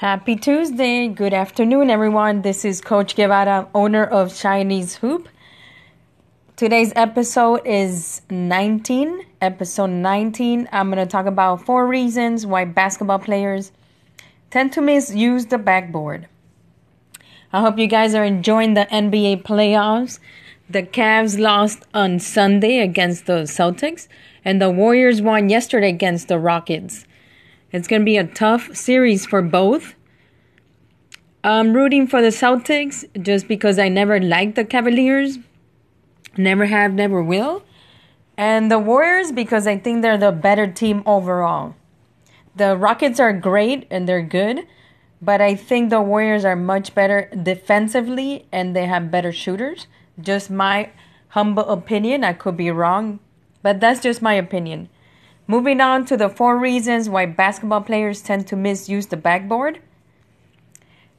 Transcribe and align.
Happy 0.00 0.36
Tuesday. 0.36 1.08
Good 1.08 1.32
afternoon, 1.32 1.88
everyone. 1.88 2.42
This 2.42 2.66
is 2.66 2.82
Coach 2.82 3.16
Guevara, 3.16 3.66
owner 3.74 4.04
of 4.04 4.36
Chinese 4.36 4.96
Hoop. 4.96 5.26
Today's 6.54 6.92
episode 6.94 7.62
is 7.64 8.20
19. 8.28 9.24
Episode 9.40 9.86
19. 9.86 10.68
I'm 10.70 10.90
going 10.90 11.02
to 11.02 11.10
talk 11.10 11.24
about 11.24 11.64
four 11.64 11.86
reasons 11.86 12.44
why 12.44 12.66
basketball 12.66 13.20
players 13.20 13.72
tend 14.50 14.74
to 14.74 14.82
misuse 14.82 15.46
the 15.46 15.56
backboard. 15.56 16.28
I 17.50 17.62
hope 17.62 17.78
you 17.78 17.86
guys 17.86 18.14
are 18.14 18.24
enjoying 18.24 18.74
the 18.74 18.84
NBA 18.92 19.44
playoffs. 19.44 20.18
The 20.68 20.82
Cavs 20.82 21.38
lost 21.38 21.84
on 21.94 22.18
Sunday 22.18 22.80
against 22.80 23.24
the 23.24 23.44
Celtics, 23.44 24.08
and 24.44 24.60
the 24.60 24.68
Warriors 24.68 25.22
won 25.22 25.48
yesterday 25.48 25.88
against 25.88 26.28
the 26.28 26.38
Rockets. 26.38 27.06
It's 27.72 27.88
going 27.88 28.02
to 28.02 28.06
be 28.06 28.16
a 28.16 28.26
tough 28.26 28.74
series 28.76 29.26
for 29.26 29.42
both. 29.42 29.94
I'm 31.42 31.74
rooting 31.74 32.06
for 32.06 32.22
the 32.22 32.28
Celtics 32.28 33.04
just 33.22 33.48
because 33.48 33.78
I 33.78 33.88
never 33.88 34.20
liked 34.20 34.54
the 34.54 34.64
Cavaliers. 34.64 35.38
Never 36.36 36.66
have, 36.66 36.92
never 36.92 37.22
will. 37.22 37.64
And 38.36 38.70
the 38.70 38.78
Warriors 38.78 39.32
because 39.32 39.66
I 39.66 39.78
think 39.78 40.02
they're 40.02 40.18
the 40.18 40.32
better 40.32 40.66
team 40.66 41.02
overall. 41.06 41.74
The 42.54 42.76
Rockets 42.76 43.18
are 43.20 43.32
great 43.32 43.86
and 43.90 44.08
they're 44.08 44.22
good, 44.22 44.66
but 45.20 45.40
I 45.40 45.54
think 45.54 45.90
the 45.90 46.00
Warriors 46.00 46.44
are 46.44 46.56
much 46.56 46.94
better 46.94 47.28
defensively 47.42 48.46
and 48.52 48.76
they 48.76 48.86
have 48.86 49.10
better 49.10 49.32
shooters. 49.32 49.86
Just 50.20 50.50
my 50.50 50.90
humble 51.28 51.68
opinion. 51.68 52.24
I 52.24 52.32
could 52.32 52.56
be 52.56 52.70
wrong, 52.70 53.20
but 53.62 53.80
that's 53.80 54.00
just 54.00 54.22
my 54.22 54.34
opinion. 54.34 54.88
Moving 55.48 55.80
on 55.80 56.04
to 56.06 56.16
the 56.16 56.28
four 56.28 56.58
reasons 56.58 57.08
why 57.08 57.26
basketball 57.26 57.80
players 57.80 58.20
tend 58.20 58.48
to 58.48 58.56
misuse 58.56 59.06
the 59.06 59.16
backboard. 59.16 59.80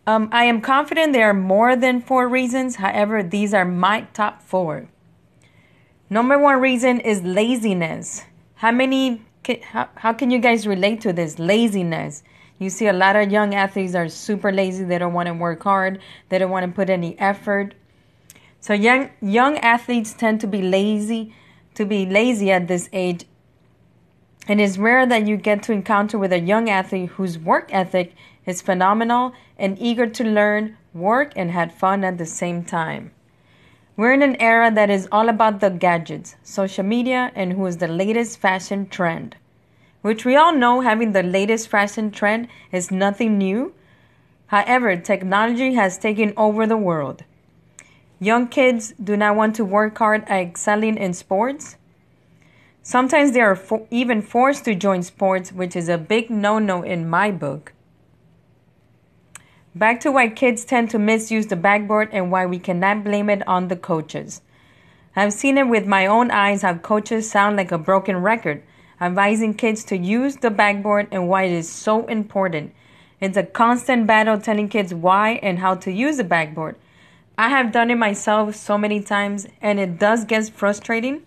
Um, 0.05 0.29
I 0.31 0.45
am 0.45 0.61
confident 0.61 1.13
there 1.13 1.29
are 1.29 1.33
more 1.33 1.75
than 1.75 2.01
four 2.01 2.27
reasons. 2.27 2.77
However, 2.77 3.23
these 3.23 3.53
are 3.53 3.65
my 3.65 4.01
top 4.13 4.41
four. 4.41 4.87
Number 6.09 6.37
one 6.37 6.59
reason 6.59 6.99
is 6.99 7.21
laziness. 7.23 8.23
How 8.55 8.71
many? 8.71 9.21
How, 9.63 9.87
how 9.95 10.11
can 10.11 10.29
you 10.29 10.39
guys 10.39 10.67
relate 10.67 10.99
to 11.01 11.13
this 11.13 11.39
laziness? 11.39 12.23
You 12.59 12.69
see, 12.69 12.87
a 12.87 12.93
lot 12.93 13.15
of 13.15 13.31
young 13.31 13.53
athletes 13.53 13.95
are 13.95 14.09
super 14.09 14.51
lazy. 14.51 14.83
They 14.83 14.97
don't 14.97 15.13
want 15.13 15.27
to 15.27 15.33
work 15.33 15.63
hard. 15.63 15.99
They 16.29 16.37
don't 16.37 16.51
want 16.51 16.65
to 16.65 16.71
put 16.71 16.89
any 16.89 17.17
effort. 17.19 17.75
So 18.59 18.73
young 18.73 19.09
young 19.21 19.57
athletes 19.59 20.13
tend 20.13 20.41
to 20.41 20.47
be 20.47 20.61
lazy, 20.61 21.33
to 21.75 21.85
be 21.85 22.05
lazy 22.05 22.51
at 22.51 22.67
this 22.67 22.89
age. 22.91 23.25
And 24.47 24.61
it's 24.61 24.77
rare 24.77 25.05
that 25.05 25.27
you 25.27 25.35
get 25.35 25.61
to 25.63 25.73
encounter 25.73 26.17
with 26.17 26.31
a 26.31 26.39
young 26.39 26.69
athlete 26.69 27.09
whose 27.11 27.37
work 27.37 27.69
ethic 27.71 28.13
is 28.45 28.61
phenomenal 28.61 29.33
and 29.57 29.77
eager 29.77 30.07
to 30.07 30.23
learn, 30.23 30.77
work, 30.93 31.33
and 31.35 31.51
had 31.51 31.73
fun 31.73 32.05
at 32.05 32.17
the 32.17 32.25
same 32.25 32.63
time. 32.63 33.11
We're 33.97 34.13
in 34.13 34.21
an 34.21 34.39
era 34.39 34.71
that 34.71 34.89
is 34.89 35.09
all 35.11 35.27
about 35.27 35.59
the 35.59 35.69
gadgets, 35.69 36.35
social 36.43 36.85
media, 36.85 37.31
and 37.35 37.53
who 37.53 37.65
is 37.65 37.77
the 37.77 37.87
latest 37.87 38.39
fashion 38.39 38.87
trend. 38.87 39.35
Which 40.01 40.23
we 40.23 40.35
all 40.35 40.53
know 40.53 40.81
having 40.81 41.11
the 41.11 41.23
latest 41.23 41.67
fashion 41.67 42.11
trend 42.11 42.47
is 42.71 42.91
nothing 42.91 43.37
new. 43.37 43.73
However, 44.45 44.95
technology 44.95 45.73
has 45.73 45.97
taken 45.97 46.33
over 46.37 46.65
the 46.65 46.77
world. 46.77 47.23
Young 48.19 48.47
kids 48.47 48.93
do 49.03 49.17
not 49.17 49.35
want 49.35 49.55
to 49.55 49.65
work 49.65 49.97
hard 49.97 50.23
at 50.23 50.41
excelling 50.41 50.95
in 50.95 51.13
sports. 51.13 51.75
Sometimes 52.87 53.33
they 53.33 53.41
are 53.41 53.57
fo- 53.57 53.85
even 53.91 54.21
forced 54.21 54.63
to 54.63 54.73
join 54.73 55.03
sports, 55.03 55.51
which 55.51 55.75
is 55.75 55.89
a 55.89 55.97
big 55.97 56.29
no 56.29 56.57
no 56.57 56.83
in 56.83 57.09
my 57.09 57.31
book. 57.31 57.73
Back 59.75 59.99
to 59.99 60.11
why 60.13 60.29
kids 60.29 60.63
tend 60.63 60.89
to 60.91 60.97
misuse 60.97 61.47
the 61.47 61.57
backboard 61.57 62.07
and 62.13 62.31
why 62.31 62.45
we 62.45 62.59
cannot 62.59 63.03
blame 63.03 63.29
it 63.29 63.45
on 63.45 63.67
the 63.67 63.75
coaches. 63.75 64.39
I've 65.17 65.33
seen 65.33 65.57
it 65.57 65.67
with 65.67 65.85
my 65.85 66.05
own 66.05 66.31
eyes 66.31 66.61
how 66.61 66.75
coaches 66.75 67.29
sound 67.29 67.57
like 67.57 67.73
a 67.73 67.77
broken 67.77 68.21
record, 68.21 68.63
advising 69.01 69.55
kids 69.55 69.83
to 69.83 69.97
use 69.97 70.37
the 70.37 70.49
backboard 70.49 71.09
and 71.11 71.27
why 71.27 71.43
it 71.43 71.51
is 71.51 71.69
so 71.69 72.05
important. 72.05 72.73
It's 73.19 73.35
a 73.35 73.43
constant 73.43 74.07
battle 74.07 74.39
telling 74.39 74.69
kids 74.69 74.93
why 74.93 75.41
and 75.43 75.59
how 75.59 75.75
to 75.75 75.91
use 75.91 76.15
the 76.15 76.23
backboard. 76.23 76.77
I 77.37 77.49
have 77.49 77.73
done 77.73 77.91
it 77.91 77.97
myself 77.97 78.55
so 78.55 78.77
many 78.77 79.01
times, 79.01 79.45
and 79.61 79.77
it 79.77 79.99
does 79.99 80.23
get 80.23 80.47
frustrating 80.51 81.23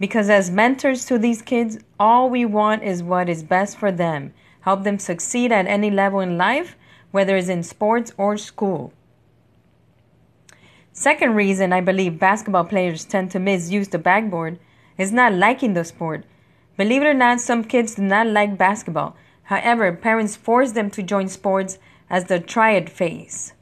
because, 0.00 0.30
as 0.30 0.50
mentors 0.50 1.04
to 1.04 1.18
these 1.18 1.42
kids, 1.42 1.78
all 2.00 2.30
we 2.30 2.44
want 2.44 2.82
is 2.82 3.02
what 3.02 3.28
is 3.28 3.44
best 3.44 3.76
for 3.76 3.92
them, 3.92 4.32
help 4.62 4.82
them 4.82 4.98
succeed 4.98 5.52
at 5.52 5.66
any 5.66 5.90
level 5.90 6.18
in 6.20 6.38
life, 6.38 6.74
whether 7.10 7.36
it's 7.36 7.48
in 7.48 7.62
sports 7.62 8.10
or 8.16 8.36
school. 8.36 8.92
Second 10.92 11.34
reason 11.34 11.72
I 11.72 11.82
believe 11.82 12.18
basketball 12.18 12.64
players 12.64 13.04
tend 13.04 13.30
to 13.30 13.38
misuse 13.38 13.88
the 13.88 13.98
backboard 13.98 14.58
is 14.98 15.12
not 15.12 15.34
liking 15.34 15.74
the 15.74 15.84
sport. 15.84 16.24
Believe 16.76 17.02
it 17.02 17.06
or 17.06 17.14
not, 17.14 17.40
some 17.40 17.62
kids 17.62 17.94
do 17.94 18.02
not 18.02 18.26
like 18.26 18.56
basketball. 18.56 19.16
However, 19.44 19.92
parents 19.92 20.36
force 20.36 20.72
them 20.72 20.90
to 20.90 21.02
join 21.02 21.28
sports 21.28 21.78
as 22.08 22.24
the 22.24 22.42
it 22.72 22.88
phase. 22.88 23.52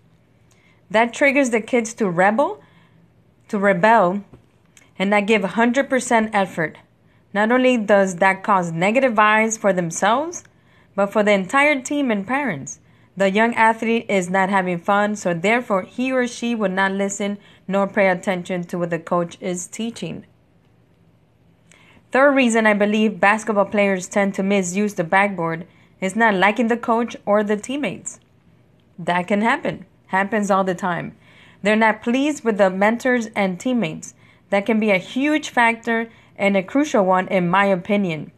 That 0.90 1.12
triggers 1.12 1.50
the 1.50 1.60
kids 1.60 1.94
to 1.94 2.08
rebel, 2.08 2.62
to 3.48 3.58
rebel, 3.58 4.24
and 4.98 5.10
not 5.10 5.26
give 5.26 5.42
100% 5.42 6.30
effort. 6.32 6.78
Not 7.32 7.52
only 7.52 7.76
does 7.76 8.16
that 8.16 8.42
cause 8.42 8.72
negative 8.72 9.14
vibes 9.14 9.58
for 9.58 9.72
themselves, 9.72 10.44
but 10.94 11.12
for 11.12 11.22
the 11.22 11.32
entire 11.32 11.80
team 11.80 12.10
and 12.10 12.26
parents. 12.26 12.80
The 13.16 13.30
young 13.30 13.54
athlete 13.54 14.06
is 14.08 14.30
not 14.30 14.48
having 14.48 14.78
fun, 14.78 15.16
so 15.16 15.34
therefore 15.34 15.82
he 15.82 16.12
or 16.12 16.26
she 16.26 16.54
will 16.54 16.70
not 16.70 16.92
listen 16.92 17.38
nor 17.66 17.86
pay 17.86 18.08
attention 18.08 18.64
to 18.64 18.78
what 18.78 18.90
the 18.90 18.98
coach 18.98 19.36
is 19.40 19.66
teaching. 19.66 20.24
Third 22.10 22.34
reason 22.34 22.66
I 22.66 22.74
believe 22.74 23.20
basketball 23.20 23.66
players 23.66 24.08
tend 24.08 24.34
to 24.34 24.42
misuse 24.42 24.94
the 24.94 25.04
backboard 25.04 25.66
is 26.00 26.16
not 26.16 26.34
liking 26.34 26.68
the 26.68 26.76
coach 26.76 27.16
or 27.26 27.42
the 27.44 27.56
teammates. 27.56 28.18
That 28.98 29.26
can 29.26 29.42
happen. 29.42 29.84
Happens 30.06 30.50
all 30.50 30.64
the 30.64 30.74
time. 30.74 31.16
They're 31.62 31.76
not 31.76 32.02
pleased 32.02 32.44
with 32.44 32.56
the 32.56 32.70
mentors 32.70 33.26
and 33.36 33.60
teammates. 33.60 34.14
That 34.50 34.66
can 34.66 34.80
be 34.80 34.90
a 34.90 34.98
huge 34.98 35.50
factor 35.50 36.10
and 36.36 36.56
a 36.56 36.62
crucial 36.62 37.04
one 37.04 37.28
in 37.28 37.48
my 37.48 37.66
opinion. 37.66 38.32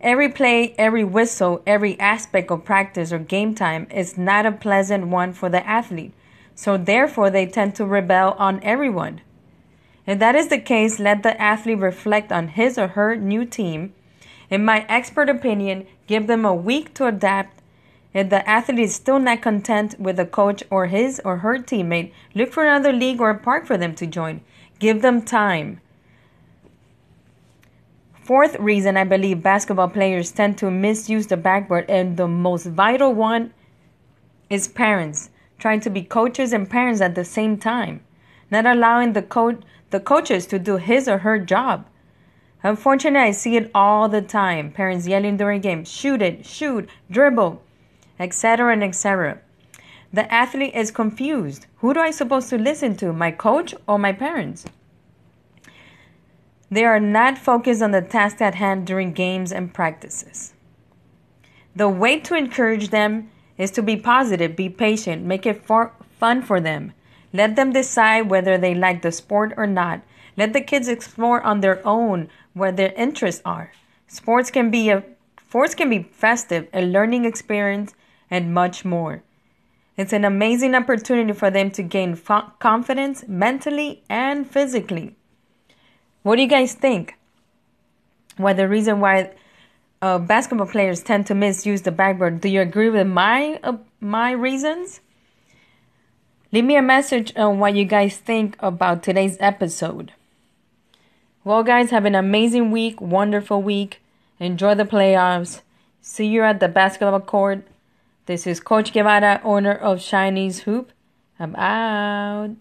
Every 0.00 0.28
play, 0.28 0.74
every 0.78 1.02
whistle, 1.02 1.60
every 1.66 1.98
aspect 1.98 2.50
of 2.50 2.64
practice 2.64 3.12
or 3.12 3.18
game 3.18 3.54
time 3.54 3.88
is 3.90 4.16
not 4.16 4.46
a 4.46 4.52
pleasant 4.52 5.08
one 5.08 5.32
for 5.32 5.48
the 5.48 5.66
athlete, 5.66 6.12
so 6.54 6.76
therefore 6.76 7.30
they 7.30 7.46
tend 7.46 7.74
to 7.76 7.84
rebel 7.84 8.36
on 8.38 8.62
everyone. 8.62 9.20
If 10.06 10.20
that 10.20 10.36
is 10.36 10.48
the 10.48 10.58
case, 10.58 10.98
let 10.98 11.22
the 11.22 11.40
athlete 11.40 11.78
reflect 11.78 12.30
on 12.32 12.48
his 12.48 12.78
or 12.78 12.88
her 12.88 13.16
new 13.16 13.44
team. 13.44 13.92
In 14.48 14.64
my 14.64 14.86
expert 14.88 15.28
opinion, 15.28 15.86
give 16.06 16.28
them 16.28 16.44
a 16.44 16.54
week 16.54 16.94
to 16.94 17.06
adapt. 17.06 17.57
If 18.14 18.30
the 18.30 18.48
athlete 18.48 18.78
is 18.78 18.94
still 18.94 19.18
not 19.18 19.42
content 19.42 19.98
with 19.98 20.16
the 20.16 20.24
coach 20.24 20.62
or 20.70 20.86
his 20.86 21.20
or 21.24 21.38
her 21.38 21.58
teammate, 21.58 22.12
look 22.34 22.52
for 22.52 22.64
another 22.64 22.92
league 22.92 23.20
or 23.20 23.30
a 23.30 23.38
park 23.38 23.66
for 23.66 23.76
them 23.76 23.94
to 23.96 24.06
join. 24.06 24.40
Give 24.78 25.02
them 25.02 25.22
time. 25.22 25.80
Fourth 28.22 28.58
reason 28.58 28.96
I 28.96 29.04
believe 29.04 29.42
basketball 29.42 29.88
players 29.88 30.30
tend 30.30 30.58
to 30.58 30.70
misuse 30.70 31.26
the 31.26 31.36
backboard, 31.36 31.86
and 31.88 32.16
the 32.16 32.28
most 32.28 32.66
vital 32.66 33.14
one 33.14 33.52
is 34.50 34.68
parents 34.68 35.30
trying 35.58 35.80
to 35.80 35.90
be 35.90 36.02
coaches 36.02 36.52
and 36.52 36.68
parents 36.68 37.00
at 37.00 37.14
the 37.14 37.24
same 37.24 37.56
time, 37.58 38.00
not 38.50 38.66
allowing 38.66 39.12
the 39.12 39.22
coach 39.22 39.60
the 39.90 40.00
coaches 40.00 40.46
to 40.46 40.58
do 40.58 40.76
his 40.76 41.08
or 41.08 41.18
her 41.18 41.38
job. 41.38 41.86
Unfortunately, 42.62 43.28
I 43.28 43.30
see 43.30 43.56
it 43.56 43.70
all 43.74 44.08
the 44.08 44.20
time. 44.20 44.72
Parents 44.72 45.06
yelling 45.06 45.36
during 45.38 45.62
games, 45.62 45.90
shoot 45.90 46.20
it, 46.20 46.44
shoot, 46.44 46.88
dribble, 47.10 47.62
etc. 48.18 48.72
and 48.72 48.82
etc. 48.82 49.38
The 50.12 50.32
athlete 50.32 50.74
is 50.74 50.90
confused. 50.90 51.66
Who 51.78 51.92
do 51.92 52.00
I 52.00 52.10
supposed 52.10 52.48
to 52.50 52.58
listen 52.58 52.96
to, 52.96 53.12
my 53.12 53.30
coach 53.30 53.74
or 53.86 53.98
my 53.98 54.12
parents? 54.12 54.64
They 56.70 56.84
are 56.84 57.00
not 57.00 57.38
focused 57.38 57.82
on 57.82 57.92
the 57.92 58.02
task 58.02 58.40
at 58.40 58.54
hand 58.54 58.86
during 58.86 59.12
games 59.12 59.52
and 59.52 59.72
practices. 59.72 60.52
The 61.74 61.88
way 61.88 62.20
to 62.20 62.34
encourage 62.34 62.90
them 62.90 63.30
is 63.56 63.70
to 63.72 63.82
be 63.82 63.96
positive, 63.96 64.56
be 64.56 64.68
patient, 64.68 65.24
make 65.24 65.46
it 65.46 65.64
for 65.64 65.92
fun 66.18 66.42
for 66.42 66.60
them. 66.60 66.92
Let 67.32 67.56
them 67.56 67.72
decide 67.72 68.30
whether 68.30 68.56
they 68.58 68.74
like 68.74 69.02
the 69.02 69.12
sport 69.12 69.52
or 69.56 69.66
not. 69.66 70.00
Let 70.36 70.52
the 70.52 70.60
kids 70.60 70.88
explore 70.88 71.42
on 71.42 71.60
their 71.60 71.86
own 71.86 72.28
where 72.54 72.72
their 72.72 72.92
interests 72.92 73.42
are. 73.44 73.72
Sports 74.06 74.50
can 74.50 74.70
be 74.70 74.90
a 74.90 75.04
sports 75.48 75.74
can 75.74 75.90
be 75.90 76.02
festive, 76.02 76.68
a 76.72 76.84
learning 76.84 77.24
experience, 77.24 77.94
and 78.30 78.54
much 78.54 78.84
more. 78.84 79.22
It's 79.96 80.12
an 80.12 80.24
amazing 80.24 80.74
opportunity 80.74 81.32
for 81.32 81.50
them 81.50 81.70
to 81.72 81.82
gain 81.82 82.16
confidence 82.58 83.24
mentally 83.26 84.02
and 84.08 84.48
physically. 84.48 85.16
What 86.22 86.36
do 86.36 86.42
you 86.42 86.48
guys 86.48 86.74
think? 86.74 87.16
Well, 88.38 88.54
the 88.54 88.68
reason 88.68 89.00
why 89.00 89.32
uh, 90.00 90.18
basketball 90.18 90.68
players 90.68 91.02
tend 91.02 91.26
to 91.26 91.34
misuse 91.34 91.82
the 91.82 91.90
backboard. 91.90 92.40
Do 92.40 92.48
you 92.48 92.60
agree 92.60 92.90
with 92.90 93.06
my 93.06 93.58
uh, 93.62 93.78
my 94.00 94.30
reasons? 94.30 95.00
Leave 96.52 96.64
me 96.64 96.76
a 96.76 96.82
message 96.82 97.32
on 97.36 97.58
what 97.58 97.74
you 97.74 97.84
guys 97.84 98.16
think 98.16 98.56
about 98.60 99.02
today's 99.02 99.36
episode. 99.40 100.12
Well, 101.44 101.62
guys, 101.62 101.90
have 101.90 102.04
an 102.04 102.14
amazing 102.14 102.70
week, 102.70 103.00
wonderful 103.00 103.60
week. 103.60 104.00
Enjoy 104.38 104.74
the 104.74 104.84
playoffs. 104.84 105.60
See 106.00 106.26
you 106.26 106.42
at 106.42 106.60
the 106.60 106.68
basketball 106.68 107.20
court. 107.20 107.64
This 108.28 108.46
is 108.46 108.60
Coach 108.60 108.92
Guevara, 108.92 109.40
owner 109.42 109.72
of 109.72 110.02
Chinese 110.02 110.58
Hoop. 110.64 110.92
I'm 111.40 111.56
out. 111.56 112.58